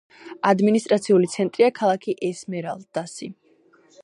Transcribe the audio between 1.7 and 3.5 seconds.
ქალაქი ესმერალდასი.